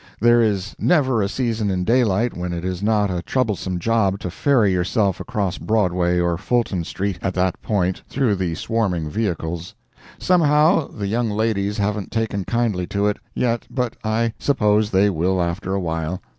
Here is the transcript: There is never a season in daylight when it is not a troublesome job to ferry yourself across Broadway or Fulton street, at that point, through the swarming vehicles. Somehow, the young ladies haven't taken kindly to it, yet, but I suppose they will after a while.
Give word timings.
There 0.19 0.41
is 0.41 0.75
never 0.79 1.21
a 1.21 1.29
season 1.29 1.69
in 1.69 1.83
daylight 1.83 2.35
when 2.35 2.53
it 2.53 2.65
is 2.65 2.81
not 2.81 3.11
a 3.11 3.21
troublesome 3.21 3.77
job 3.77 4.17
to 4.21 4.31
ferry 4.31 4.71
yourself 4.71 5.19
across 5.19 5.59
Broadway 5.59 6.17
or 6.19 6.39
Fulton 6.39 6.83
street, 6.85 7.19
at 7.21 7.35
that 7.35 7.61
point, 7.61 8.01
through 8.09 8.37
the 8.37 8.55
swarming 8.55 9.11
vehicles. 9.11 9.75
Somehow, 10.17 10.87
the 10.87 11.05
young 11.05 11.29
ladies 11.29 11.77
haven't 11.77 12.09
taken 12.09 12.45
kindly 12.45 12.87
to 12.87 13.05
it, 13.05 13.17
yet, 13.35 13.67
but 13.69 13.95
I 14.03 14.33
suppose 14.39 14.89
they 14.89 15.11
will 15.11 15.39
after 15.39 15.75
a 15.75 15.79
while. 15.79 16.19